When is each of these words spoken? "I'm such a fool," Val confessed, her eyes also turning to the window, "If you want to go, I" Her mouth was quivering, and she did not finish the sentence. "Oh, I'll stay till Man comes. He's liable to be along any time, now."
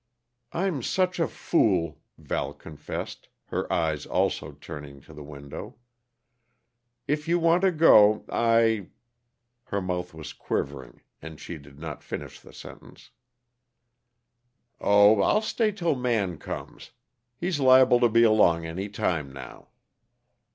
"I'm 0.51 0.81
such 0.81 1.19
a 1.19 1.27
fool," 1.27 1.99
Val 2.17 2.53
confessed, 2.55 3.29
her 3.49 3.71
eyes 3.71 4.07
also 4.07 4.53
turning 4.59 4.99
to 5.01 5.13
the 5.13 5.21
window, 5.21 5.75
"If 7.07 7.27
you 7.27 7.37
want 7.37 7.61
to 7.61 7.71
go, 7.71 8.25
I" 8.27 8.87
Her 9.65 9.79
mouth 9.79 10.15
was 10.15 10.33
quivering, 10.33 11.01
and 11.21 11.39
she 11.39 11.59
did 11.59 11.77
not 11.77 12.01
finish 12.01 12.39
the 12.39 12.51
sentence. 12.51 13.11
"Oh, 14.79 15.21
I'll 15.21 15.43
stay 15.43 15.71
till 15.71 15.93
Man 15.93 16.39
comes. 16.39 16.93
He's 17.37 17.59
liable 17.59 17.99
to 17.99 18.09
be 18.09 18.23
along 18.23 18.65
any 18.65 18.89
time, 18.89 19.31
now." 19.31 19.67